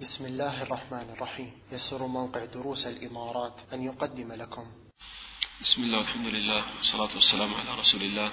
[0.00, 1.52] بسم الله الرحمن الرحيم.
[1.72, 4.64] يسر موقع دروس الإمارات أن يقدم لكم.
[5.62, 8.32] بسم الله والحمد لله والصلاة والسلام على رسول الله.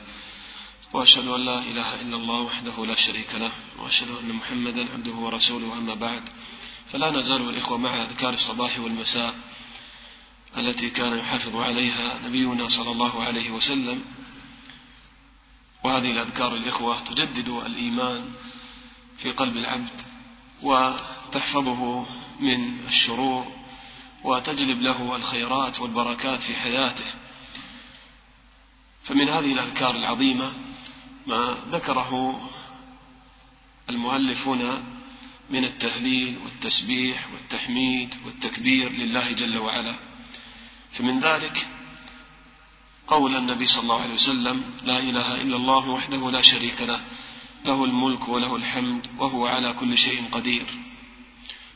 [0.93, 3.51] وأشهد أن لا إله إلا الله وحده لا شريك له.
[3.79, 6.23] وأشهد أن محمدا عبده ورسوله أما بعد.
[6.91, 9.35] فلا نزال الإخوة مع أذكار الصباح والمساء
[10.57, 14.05] التي كان يحافظ عليها نبينا صلى الله عليه وسلم.
[15.83, 18.31] وهذه الأذكار الإخوة تجدد الإيمان
[19.17, 19.97] في قلب العبد.
[21.27, 22.05] وتحفظه
[22.39, 23.45] من الشرور
[24.23, 27.05] وتجلب له الخيرات والبركات في حياته.
[29.03, 30.51] فمن هذه الأذكار العظيمة
[31.27, 32.41] ما ذكره
[33.89, 34.83] المؤلف هنا
[35.49, 39.95] من التهليل والتسبيح والتحميد والتكبير لله جل وعلا.
[40.93, 41.67] فمن ذلك
[43.07, 46.99] قول النبي صلى الله عليه وسلم لا إله إلا الله وحده لا شريك له
[47.65, 50.65] له الملك وله الحمد وهو على كل شيء قدير.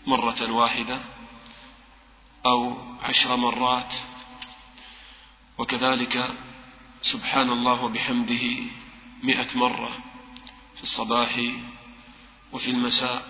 [0.07, 0.99] مرة واحدة
[2.45, 3.93] أو عشر مرات
[5.57, 6.29] وكذلك
[7.01, 8.45] سبحان الله وبحمده
[9.23, 9.91] مئة مرة
[10.77, 11.41] في الصباح
[12.53, 13.23] وفي المساء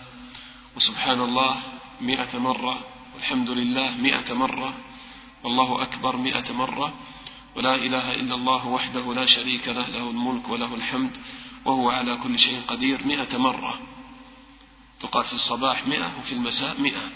[0.75, 1.61] وسبحان الله
[2.01, 2.79] مئة مرة
[3.15, 4.73] والحمد لله مئة مرة
[5.43, 6.93] والله أكبر مئة مرة
[7.55, 11.17] ولا إله إلا الله وحده لا شريك له له الملك وله الحمد
[11.65, 13.79] وهو على كل شيء قدير مئة مرة.
[15.01, 17.09] تقال في الصباح مئة وفي المساء مئة.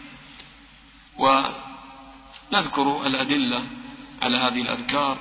[1.18, 3.64] ونذكر الأدلة
[4.22, 5.18] على هذه الأذكار.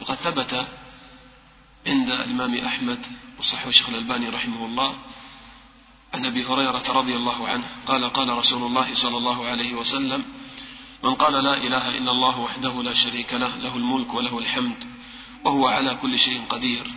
[0.00, 0.66] فقد ثبت
[1.86, 3.06] عند الإمام أحمد
[3.38, 4.98] وصحه الشيخ الألباني رحمه الله
[6.14, 10.24] عن أبي هريرة رضي الله عنه قال قال رسول الله صلى الله عليه وسلم
[11.04, 14.86] من قال لا إله إلا الله وحده لا شريك له له الملك وله الحمد
[15.44, 16.90] وهو على كل شيء قدير.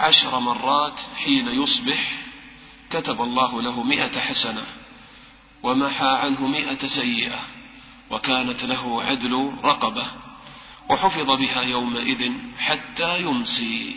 [0.00, 2.29] عشر مرات حين يصبح
[2.90, 4.66] كتب الله له مئة حسنة
[5.62, 7.40] ومحى عنه مئة سيئة
[8.10, 10.06] وكانت له عدل رقبة
[10.88, 13.96] وحفظ بها يومئذ حتى يمسي.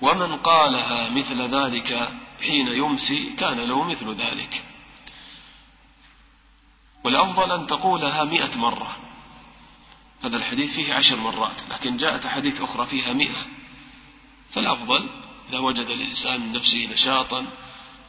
[0.00, 2.10] ومن قالها مثل ذلك
[2.42, 4.62] حين يمسي كان له مثل ذلك.
[7.04, 8.96] والأفضل أن تقولها مئة مرة.
[10.24, 13.46] هذا الحديث فيه عشر مرات لكن جاءت حديث أخرى فيها مئة.
[14.54, 15.08] فالأفضل
[15.50, 17.46] إذا وجد الإنسان من نفسه نشاطا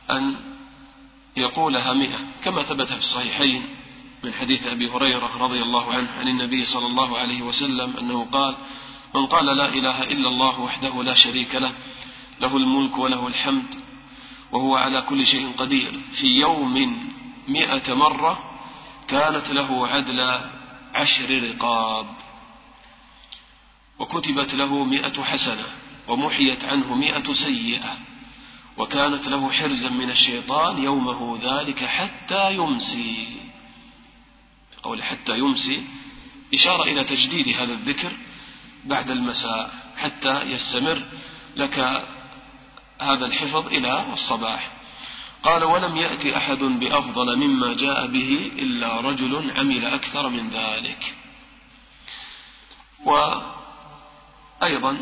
[0.10, 0.36] أن
[1.38, 3.64] يقولها مئة كما ثبت في الصحيحين
[4.24, 8.56] من حديث أبي هريرة رضي الله عنه عن النبي صلى الله عليه وسلم أنه قال
[9.16, 11.72] من قال لا إله إلا الله وحده لا شريك له
[12.42, 13.66] له الملك وله الحمد
[14.52, 16.00] وهو على كل شيء قدير.
[16.20, 17.04] في يوم
[17.48, 18.44] مئة مرة
[19.08, 20.40] كانت له عدل
[20.94, 22.08] عشر رقاب
[24.00, 25.66] وكتبت له مئة حسنة
[26.08, 27.98] ومحيت عنه مئة سيئة.
[28.82, 33.28] وكانت له حرزا من الشيطان يومه ذلك حتى يمسي.
[34.84, 35.84] قول حتى يمسي
[36.54, 38.12] إشارة إلى تجديد هذا الذكر
[38.86, 41.04] بعد المساء حتى يستمر
[41.56, 41.80] لك
[43.02, 44.72] هذا الحفظ إلى الصباح.
[45.44, 51.14] قال ولم يأتي أحد بأفضل مما جاء به إلا رجل عمل أكثر من ذلك.
[53.06, 54.98] وأيضا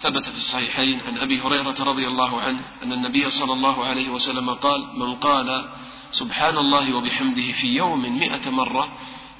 [0.00, 4.50] ثبت في الصحيحين عن أبي هريرة رضي الله عنه أن النبي صلى الله عليه وسلم
[4.50, 5.64] قال من قال
[6.12, 8.88] سبحان الله وبحمده في يوم مئة مرة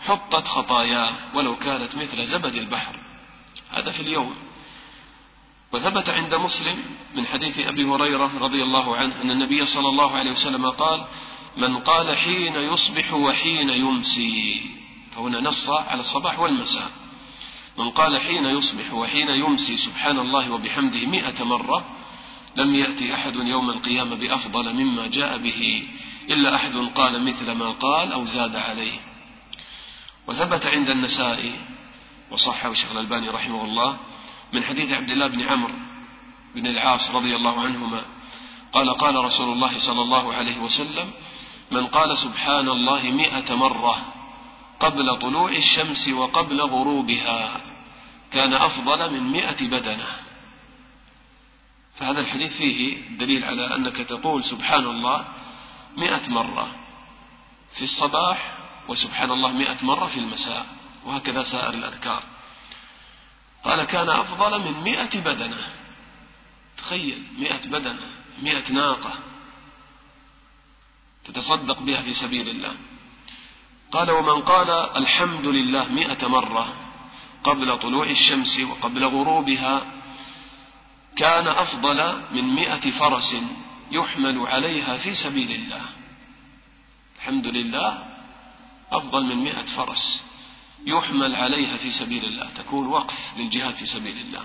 [0.07, 2.97] حطت خطاياه ولو كانت مثل زبد البحر.
[3.71, 4.35] هذا في اليوم.
[5.73, 6.77] وثبت عند مسلم
[7.15, 11.05] من حديث أبي هريرة رضي الله عنه أن النبي صلى الله عليه وسلم قال
[11.57, 14.61] من قال حين يصبح وحين يمسي.
[15.17, 16.91] فهنا نص على الصباح والمساء.
[17.79, 21.85] من قال حين يصبح وحين يمسي سبحان الله وبحمده مئة مرة
[22.57, 25.89] لم يأتي أحد يوم القيامة بأفضل مما جاء به
[26.31, 28.99] إلا أحد قال مثل ما قال أو زاد عليه.
[30.27, 31.53] وثبت عند النسائي
[32.31, 33.97] وصحه الشيخ الألباني رحمه الله
[34.53, 35.75] من حديث عبد الله بن عمرو
[36.55, 38.03] بن العاص رضي الله عنهما
[38.73, 41.11] قال قال رسول الله صلى الله عليه وسلم
[41.71, 44.18] من قال سبحان الله مئة مرة
[44.81, 47.61] قبل طلوع الشمس وقبل غروبها
[48.33, 50.07] كان أفضل من مئة بدنة.
[51.99, 55.25] فهذا الحديث فيه دليل على أنك تقول سبحان الله
[55.97, 56.69] مئة مرة
[57.77, 58.55] في الصباح
[58.89, 60.67] وسبحان الله مئة مرة في المساء
[61.05, 62.23] وهكذا سائر الأذكار.
[63.65, 65.59] قال كان أفضل من مئة بدنة.
[66.79, 68.07] تخيل مئة بدنة
[68.43, 69.13] مئة ناقة
[71.25, 72.75] تتصدق بها في سبيل الله.
[73.93, 76.75] قال ومن قال الحمد لله مئة مرة
[77.45, 79.83] قبل طلوع الشمس وقبل غروبها
[81.17, 83.37] كان أفضل من مئة فرس
[83.91, 85.83] يحمل عليها في سبيل الله.
[87.17, 88.05] الحمد لله
[88.93, 90.23] أفضل من مئة فرس
[90.87, 94.45] يحمل عليها في سبيل الله تكون وقف للجهاد في سبيل الله.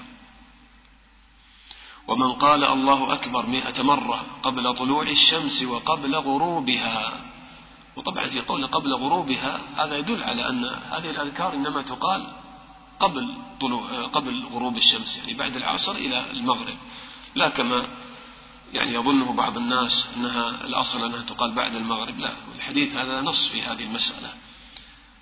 [2.08, 7.33] ومن قال الله أكبر مئة مرة قبل طلوع الشمس وقبل غروبها
[7.96, 12.28] وطبعا في قول قبل غروبها هذا يدل على أن هذه الأذكار إنما تقال
[13.00, 13.82] قبل طلوع
[14.14, 16.76] قبل غروب الشمس يعني بعد العصر إلى المغرب.
[17.36, 17.88] لا كما
[18.74, 22.32] يعني يظنه بعض الناس أنها الأصل أنها تقال بعد المغرب لا.
[22.56, 24.30] الحديث هذا نص في هذه المسألة.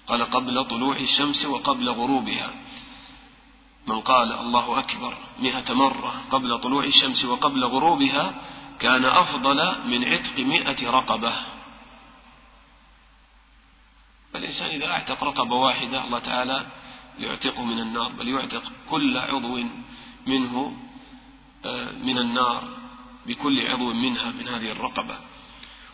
[0.08, 2.52] قال قبل طلوع الشمس وقبل غروبها.
[3.88, 8.34] من قال الله أكبر مئة مرة قبل طلوع الشمس وقبل غروبها
[8.80, 11.34] كان أفضل من عتق مئة رقبة.
[14.34, 16.66] فالإنسان إذا أعتق رقبة واحدة الله تعالى
[17.20, 19.60] يعتقه من النار بل يعتق كل عضو
[20.28, 20.74] منه
[21.66, 22.64] آه، من النار
[23.28, 25.18] بكل عضو منها من هذه الرقبة.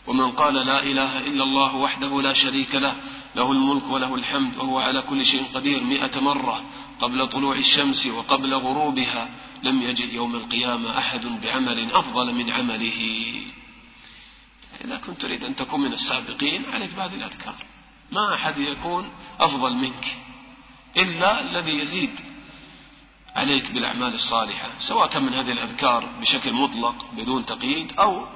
[0.06, 2.96] ومن قال لا إله إلا الله وحده لا شريك له
[3.36, 6.64] له الملك وله الحمد وهو على كل شيء قدير مئة مرة
[7.00, 9.28] قبل طلوع الشمس وقبل غروبها
[9.62, 13.30] لم يجد يوم القيامة أحد بعمل أفضل من عمله.
[14.84, 17.67] إذا كنت تريد أن تكون من السابقين عليك بهذه الأذكار.
[18.12, 19.10] ما أحد يكون
[19.40, 20.16] أفضل منك
[20.96, 22.10] إلا الذي يزيد
[23.36, 28.26] عليك بالأعمال الصالحة سواء كان من هذه الأذكار بشكل مطلق بدون تقييد أو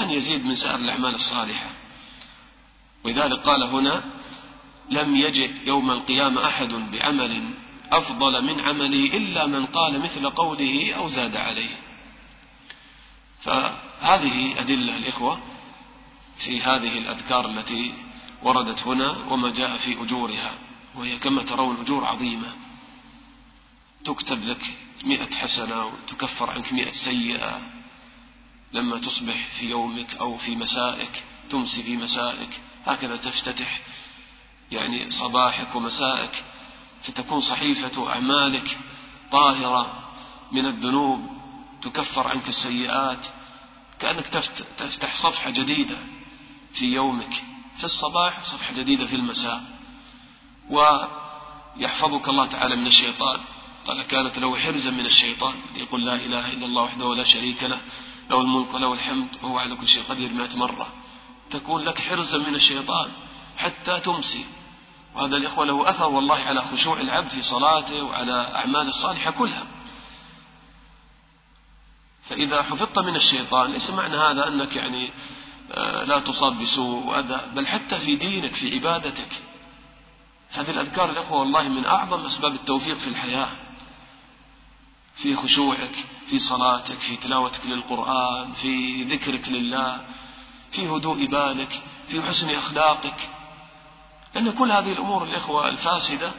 [0.00, 1.70] أن يزيد من سائر الأعمال الصالحة.
[3.04, 4.04] ولذلك قال هنا
[4.90, 7.50] لم يجد يوم القيامة أحد بعمل
[7.92, 11.76] أفضل من عمله إلا من قال مثل قوله أو زاد عليه.
[13.42, 15.40] فهذه أدلة الإخوة
[16.44, 17.94] في هذه الأذكار التي
[18.44, 20.54] وردت هنا وما جاء في أجورها
[20.94, 22.52] وهي كما ترون أجور عظيمة.
[24.04, 24.74] تكتب لك
[25.04, 27.60] مئة حسنة وتكفر عنك مئة سيئة.
[28.72, 32.60] لما تصبح في يومك أو في مسائك تمسي في مسائك.
[32.86, 33.80] هكذا تفتتح
[34.72, 36.44] يعني صباحك ومسائك.
[37.02, 38.78] فتكون صحيفة أعمالك
[39.32, 40.12] طاهرة
[40.52, 41.28] من الذنوب
[41.82, 43.26] تكفر عنك السيئات.
[44.00, 44.26] كأنك
[44.78, 45.96] تفتح صفحة جديدة
[46.74, 47.53] في يومك.
[47.78, 49.62] في الصباح صفحة جديدة في المساء.
[50.70, 53.40] ويحفظك الله تعالى من الشيطان.
[53.86, 55.54] قال كانت له حرزا من الشيطان.
[55.74, 57.80] يقول لا إله إلا الله وحده ولا شريك له.
[58.30, 60.88] له الملك وله الحمد وهو على كل شيء قدير مئة مرة.
[61.50, 63.10] تكون لك حرزا من الشيطان
[63.56, 64.44] حتى تمسي.
[65.14, 69.66] وهذا الإخوة له أثر والله على خشوع العبد في صلاته وعلى أعماله الصالحة كلها.
[72.28, 75.10] فإذا حفظت من الشيطان ليس معنى هذا أنك يعني
[76.06, 79.42] لا تصاب بسوء وأذى بل حتى في دينك في عبادتك.
[80.50, 83.48] هذه الأذكار الأخوة والله من أعظم أسباب التوفيق في الحياة.
[85.16, 90.00] في خشوعك في صلاتك في تلاوتك للقرآن في ذكرك لله
[90.72, 93.28] في هدوء بالك في حسن أخلاقك.
[94.34, 96.32] لأن كل هذه الأمور الإخوة الفاسدة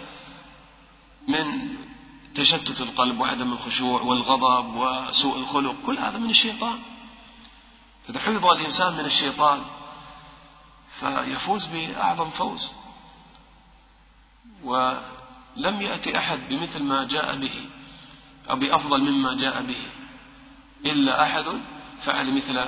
[1.28, 1.76] من
[2.36, 6.80] تشتت القلب وعدم الخشوع والغضب وسوء الخلق كل هذا من الشيطان.
[8.10, 9.62] إذا حفظ الإنسان من الشيطان
[11.00, 12.72] فيفوز بأعظم فوز.
[14.64, 17.66] ولم يأتي أحد بمثل ما جاء به
[18.50, 19.86] أو بأفضل مما جاء به
[20.86, 21.46] إلا أحد
[22.04, 22.66] فعل مثل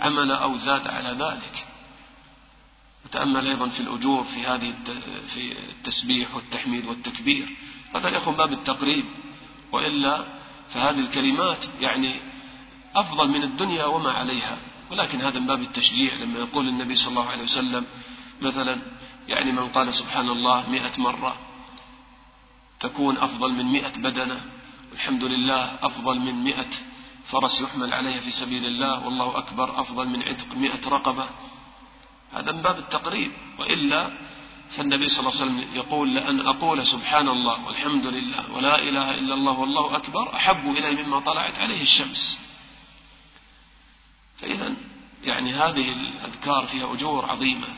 [0.00, 1.66] عمل أو زاد على ذلك.
[3.04, 4.74] وتأمل أيضا في الأجور في هذه
[5.34, 7.48] في التسبيح والتحميد والتكبير.
[7.94, 9.04] هذا يكون باب التقريب.
[9.72, 10.24] وإلا
[10.74, 12.20] فهذه الكلمات يعني
[12.96, 14.58] أفضل من الدنيا وما عليها.
[14.90, 17.86] ولكن هذا من باب التشجيع لما يقول النبي صلى الله عليه وسلم
[18.42, 18.78] مثلا
[19.28, 21.36] يعني من قال سبحان الله مئة مرة
[22.80, 24.40] تكون أفضل من مئة بدنة
[24.90, 26.70] والحمد لله أفضل من مئة
[27.30, 31.26] فرس يحمل عليها في سبيل الله والله أكبر أفضل من عتق مئة رقبة.
[32.32, 33.32] هذا من باب التقريب.
[33.58, 34.10] وإلا
[34.76, 39.34] فالنبي صلى الله عليه وسلم يقول لأن أقول سبحان الله والحمد لله ولا إله إلا
[39.34, 42.38] الله والله أكبر أحب إلي مما طلعت عليه الشمس.
[44.40, 44.74] فإذا
[45.24, 47.68] يعني هذه الأذكار فيها أجور عظيمة.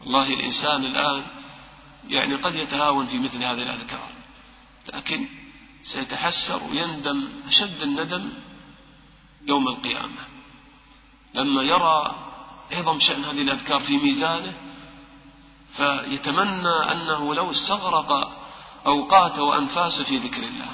[0.00, 1.26] والله الإنسان الآن
[2.08, 4.08] يعني قد يتهاون في مثل هذه الأذكار
[4.94, 5.28] لكن
[5.82, 8.32] سيتحسر ويندم أشد الندم
[9.48, 10.26] يوم القيامة.
[11.34, 12.14] لما يرى
[12.72, 14.56] عظم شأن هذه الأذكار في ميزانه
[15.76, 18.32] فيتمنى أنه لو استغرق
[18.86, 20.70] أوقاته وأنفاسه في ذكر الله.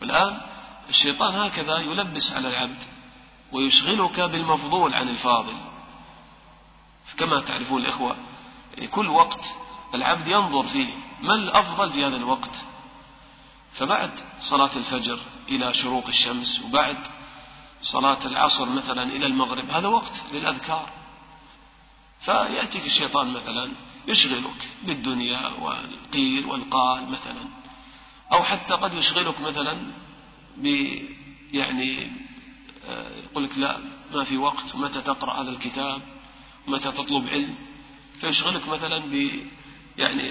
[0.00, 0.40] والآن
[0.90, 2.78] الشيطان هكذا يلبس على العبد
[3.52, 5.54] ويشغلك بالمفضول عن الفاضل.
[7.18, 8.16] كما تعرفون الإخوة
[8.90, 9.44] كل وقت
[9.94, 10.88] العبد ينظر فيه
[11.22, 12.50] ما الأفضل في هذا الوقت؟
[13.74, 15.18] فبعد صلاة الفجر
[15.48, 16.96] إلى شروق الشمس وبعد
[17.82, 20.88] صلاة العصر مثلا إلى المغرب هذا وقت للأذكار.
[22.24, 23.70] فيأتيك الشيطان مثلا
[24.06, 27.40] يشغلك بالدنيا والقيل والقال مثلا
[28.32, 29.92] أو حتى قد يشغلك مثلا
[31.52, 32.10] يعني
[32.86, 33.78] آه، يقول لك لا
[34.14, 36.02] ما في وقت متى تقرأ هذا الكتاب؟
[36.68, 37.54] متى تطلب علم؟
[38.20, 39.30] فيشغلك مثلا ب
[39.98, 40.30] يعني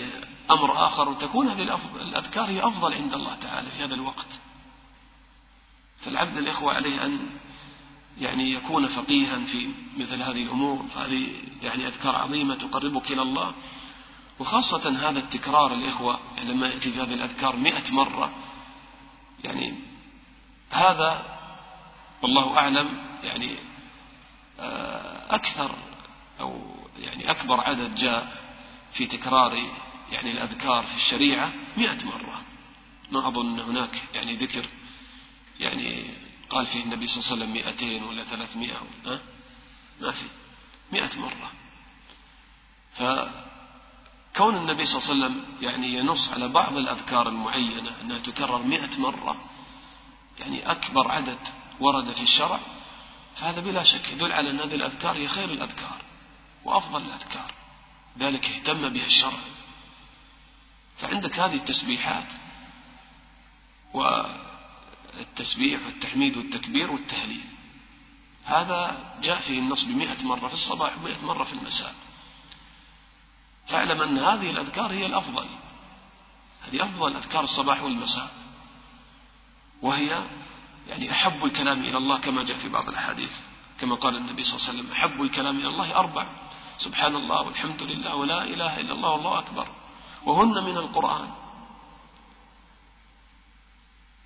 [0.51, 4.39] أمر آخر وتكون هذه الأذكار هي أفضل عند الله تعالى في هذا الوقت.
[6.05, 7.29] فالعبد الإخوة عليه أن
[8.17, 10.85] يعني يكون فقيها في مثل هذه الأمور.
[10.95, 11.27] هذه
[11.61, 13.53] يعني أذكار عظيمة تقربك إلى الله.
[14.39, 18.31] وخاصة هذا التكرار الإخوة يعني لما يأتي هذه الأذكار مئة مرة
[19.43, 19.88] يعني
[20.69, 21.39] هذا
[22.21, 22.89] والله أعلم
[23.23, 23.55] يعني
[24.59, 25.75] آه، أكثر
[26.39, 26.61] أو
[26.97, 28.49] يعني أكبر عدد جاء
[28.93, 29.63] في تكرار
[30.11, 32.41] يعني الأذكار في الشريعة مئة مرة.
[33.11, 34.65] ما أظن هناك يعني ذكر
[35.59, 36.05] يعني
[36.49, 39.19] قال فيه النبي صلى الله عليه وسلم مئتين ولا ثلاثمائة ها؟
[40.01, 40.25] ما في.
[40.91, 41.51] مئة مرة.
[42.97, 48.99] فكون النبي صلى الله عليه وسلم يعني ينص على بعض الأذكار المعينة أنها تكرر مئة
[48.99, 49.48] مرة
[50.39, 51.39] يعني أكبر عدد
[51.79, 52.59] ورد في الشرع
[53.35, 56.01] فهذا بلا شك يدل على أن هذه الأذكار هي خير الأذكار
[56.65, 57.53] وأفضل الأذكار
[58.19, 59.39] ذلك اهتم بها الشرع.
[60.97, 62.27] فعندك هذه التسبيحات
[63.93, 67.45] والتسبيح والتحميد والتكبير والتهليل
[68.45, 71.95] هذا جاء فيه النص بمئة مرة في الصباح ومئة مرة في المساء.
[73.67, 75.47] فاعلم أن هذه الأذكار هي الأفضل
[76.67, 78.38] هذه أفضل أذكار الصباح والمساء.
[79.81, 80.23] وهي
[80.87, 83.31] يعني أحب الكلام إلى الله كما جاء في بعض الأحاديث.
[83.79, 86.25] كما قال النبي صلى الله عليه وسلم أحب الكلام إلى الله أربع.
[86.77, 89.67] سبحان الله والحمد لله ولا إله إلا الله والله أكبر.
[90.25, 91.31] وهن من القرآن.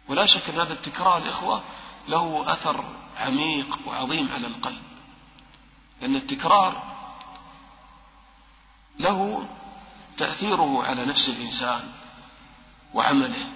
[0.08, 1.64] ولا شك أن هذا التكرار الإخوة
[2.08, 2.86] له أثر
[3.18, 4.82] عميق وعظيم على القلب.
[6.02, 6.84] لأن التكرار
[9.00, 9.48] له
[10.18, 11.92] تأثيره على نفس الإنسان
[12.94, 13.53] وعمله.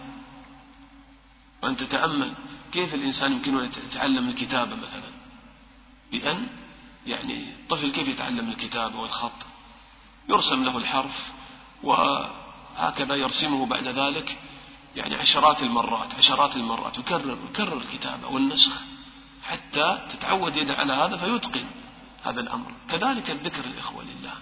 [1.67, 2.33] وأن تتأمل
[2.71, 5.11] كيف الإنسان يمكنه أن يتعلم الكتابة مثلا؟
[6.11, 6.47] بأن
[7.07, 9.45] يعني الطفل كيف يتعلم الكتابة والخط؟
[10.29, 11.31] يرسم له الحرف
[11.83, 14.37] وهكذا يرسمه بعد ذلك
[14.95, 18.73] يعني عشرات المرات عشرات المرات يكرر يكرر الكتابة والنسخ
[19.43, 21.65] حتى تتعود يده على هذا فيتقن
[22.23, 22.71] هذا الأمر.
[22.89, 24.33] كذلك الذكر الإخوة لله.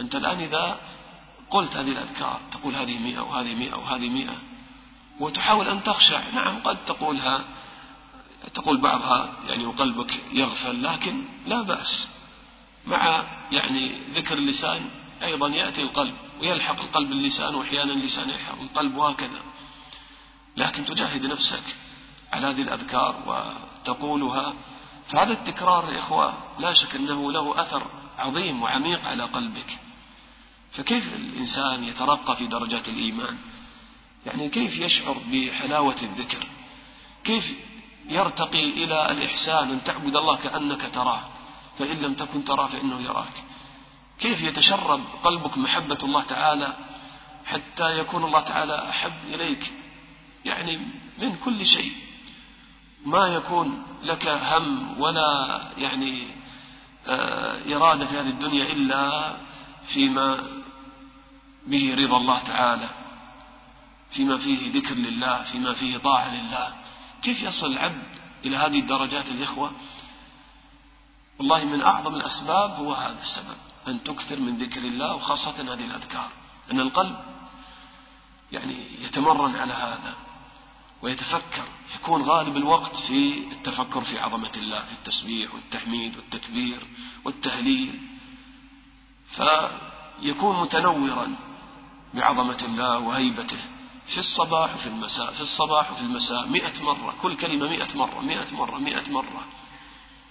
[0.00, 0.80] أنت الآن إذا
[1.50, 4.51] قلت هذه الأذكار تقول هذه مئة وهذه مئة وهذه مئة
[5.20, 6.30] وتحاول أن تخشع.
[6.34, 7.44] نعم قد تقولها
[8.54, 12.06] تقول بعضها يعني وقلبك يغفل لكن لا بأس.
[12.86, 14.90] مع يعني ذكر اللسان
[15.22, 19.40] أيضا يأتي القلب ويلحق القلب اللسان وأحيانا اللسان يلحق القلب وهكذا.
[20.56, 21.76] لكن تجاهد نفسك
[22.32, 24.54] على هذه الأذكار وتقولها.
[25.08, 27.86] فهذا التكرار يا إخوة لا شك أنه له أثر
[28.18, 29.78] عظيم وعميق على قلبك.
[30.72, 33.38] فكيف الإنسان يترقى في درجات الإيمان؟
[34.26, 36.46] يعني كيف يشعر بحلاوة الذكر؟
[37.24, 37.54] كيف
[38.08, 41.20] يرتقي إلى الإحسان أن تعبد الله كأنك تراه
[41.78, 43.44] فإن لم تكن تراه فإنه يراك.
[44.20, 46.76] كيف يتشرب قلبك محبة الله تعالى
[47.46, 49.72] حتى يكون الله تعالى أحب إليك؟
[50.44, 50.78] يعني
[51.18, 51.92] من كل شيء.
[53.06, 56.26] ما يكون لك هم ولا يعني
[57.08, 59.32] آه، إرادة في هذه الدنيا إلا
[59.86, 60.44] فيما
[61.66, 63.01] به رضا الله تعالى.
[64.14, 66.74] فيما فيه ذكر لله فيما فيه طاعة لله.
[67.22, 68.02] كيف يصل العبد
[68.44, 69.72] إلى هذه الدرجات الإخوة
[71.38, 73.56] والله من أعظم الأسباب هو هذا السبب
[73.88, 76.28] أن تكثر من ذكر الله وخاصة هذه الأذكار.
[76.72, 77.16] أن القلب
[78.52, 80.14] يعني يتمرن على هذا
[81.02, 81.64] ويتفكر
[81.94, 86.86] يكون غالب الوقت في التفكر في عظمة الله في التسبيح والتحميد والتكبير
[87.24, 88.00] والتهليل.
[89.36, 91.36] فيكون متنورا
[92.14, 93.60] بعظمة الله وهيبته.
[94.06, 98.54] في الصباح وفي المساء في الصباح وفي المساء مئة مرة كل كلمة مئة مرة مئة
[98.54, 99.44] مرة مئة مرة.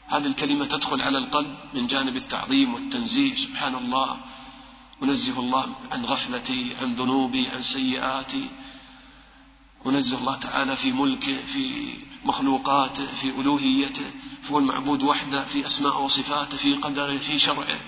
[0.07, 4.17] هذه الكلمة تدخل على القلب من جانب التعظيم والتنزيه سبحان الله.
[5.03, 8.49] أنزه الله عن غفلتي عن ذنوبي عن سيئاتي.
[9.85, 11.93] أنزه الله تعالى في ملكه في
[12.25, 14.11] مخلوقاته في ألوهيته
[14.51, 17.79] هو المعبود وحده في أسماء وصفاته في قدره في شرعه.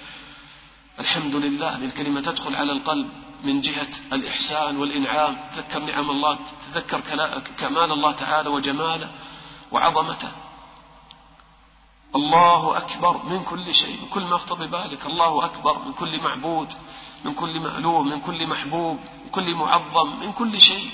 [0.99, 3.09] الحمد لله هذه الكلمة تدخل على القلب.
[3.43, 5.37] من جهة الإحسان والإنعام.
[5.55, 6.37] تذكر نعم الله
[6.73, 6.99] تذكر
[7.57, 9.09] كمال الله تعالى وجماله
[9.71, 10.31] وعظمته.
[12.15, 15.05] الله أكبر من كل شيء من كل ما يخطر ببالك.
[15.05, 16.73] الله أكبر من كل معبود
[17.25, 20.89] من كل مألوه من كل محبوب من كل معظم من كل شيء.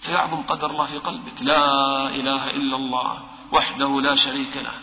[0.00, 1.42] فيعظم قدر الله في قلبك.
[1.42, 1.64] لا
[2.08, 3.18] إله إلا الله
[3.52, 4.76] وحده لا شريك له.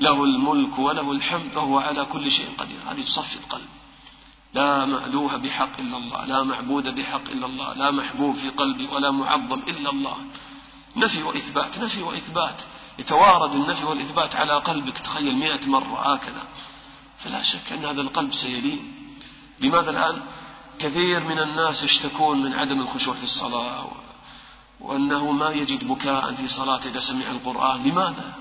[0.00, 2.80] له الملك وله الحمد وهو على كل شيء قدير.
[2.90, 3.68] هذه تصفي القلب.
[4.54, 9.10] لا مألوه بحق إلا الله لا معبود بحق إلا الله لا محبوب في قلبي ولا
[9.10, 10.16] معظم إلا الله.
[10.96, 12.60] نفي وإثبات نفي وإثبات.
[12.98, 14.98] يتوارد النفي والإثبات على قلبك.
[14.98, 16.42] تخيل مئة مرة هكذا.
[17.24, 18.94] فلا شك أن هذا القلب سيلين.
[19.60, 20.22] لماذا الآن؟
[20.78, 23.90] كثير من الناس يشتكون من عدم الخشوع في الصلاة
[24.80, 27.82] وأنه ما يجد بكاء في صلاة إذا سمع القرآن.
[27.82, 28.32] لماذا؟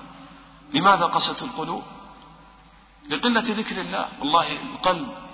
[0.73, 1.83] لماذا قست القلوب؟
[3.09, 4.07] لقلة ذكر الله.
[4.19, 5.26] والله القلب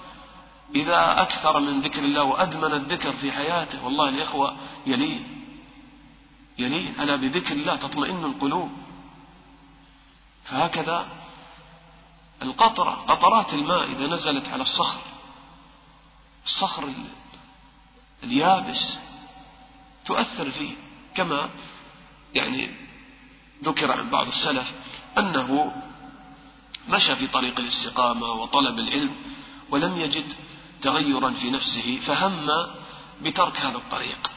[0.75, 5.46] إذا أكثر من ذكر الله وأدمن الذكر في حياته والله الإخوة يلين.
[6.58, 7.00] يلين.
[7.00, 8.72] ألا بذكر الله تطمئن القلوب.
[10.44, 11.08] فهكذا
[12.42, 15.01] القطرة قطرات الماء إذا نزلت على الصخر.
[16.46, 16.89] الصخر
[18.24, 18.98] اليابس
[20.06, 20.72] تؤثر فيه.
[21.15, 21.50] كما
[22.36, 22.70] يعني
[23.63, 24.72] ذكر عن بعض السلف
[25.18, 25.74] أنه
[26.89, 29.15] مشى في طريق الاستقامة وطلب العلم
[29.70, 30.34] ولم يجد
[30.83, 32.47] تغيرا في نفسه فهم
[33.21, 34.31] بترك هذا الطريق.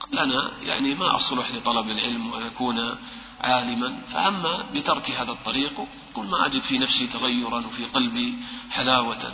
[0.00, 2.98] قال أنا يعني ما أصلح لطلب العلم وأن أكون
[3.40, 4.42] عالما فهم
[4.74, 8.34] بترك هذا الطريق قل ما أجد في نفسي تغيرا وفي قلبي
[8.70, 9.32] حلاوة.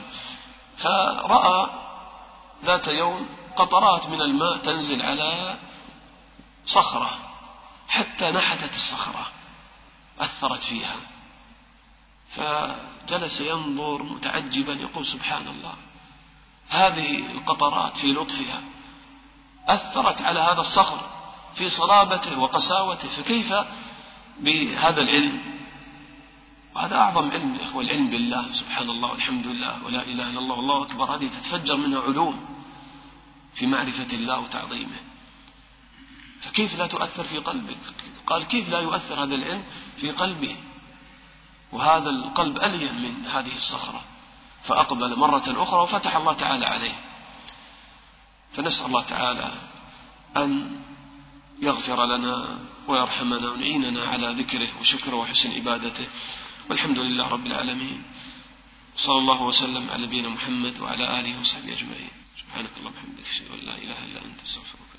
[0.78, 1.70] فرأى
[2.64, 3.26] ذات يوم
[3.56, 5.56] قطرات من الماء تنزل على
[6.66, 7.18] صخرة
[7.88, 9.26] حتى نحتت الصخرة
[10.20, 10.96] أثرت فيها.
[12.36, 15.74] فجلس ينظر متعجبا يقول سبحان الله.
[16.72, 18.62] هذه القطرات في لطفها
[19.68, 21.00] أثرت على هذا الصخر
[21.56, 23.54] في صلابته وقساوته فكيف
[24.40, 25.40] بهذا العلم؟
[26.74, 30.56] وهذا أعظم علم يا إخوة العلم بالله سبحان الله والحمد لله ولا إله إلا الله
[30.56, 31.14] والله أكبر.
[31.16, 32.40] هذه تتفجر منها علوم
[33.54, 35.00] في معرفة الله وتعظيمه.
[36.42, 37.76] فكيف لا تؤثر في قلبك؟
[38.26, 39.62] قال كيف لا يؤثر هذا العلم
[39.96, 40.56] في قلبه
[41.72, 44.00] وهذا القلب ألين من هذه الصخرة.
[44.64, 46.94] فأقبل مرة أخرى وفتح الله تعالى عليه.
[48.56, 49.52] فنسأل الله تعالى
[50.36, 50.80] أن
[51.62, 56.06] يغفر لنا ويرحمنا ويعيننا على ذكره وشكره وحسن عبادته.
[56.70, 58.02] والحمد لله رب العالمين.
[58.96, 62.10] صلى الله وسلم على نبينا محمد وعلى آله وصحبه أجمعين.
[62.42, 64.92] سبحانك اللهم وبحمدك أشهد أن لا إله إلا أنت أستغفرك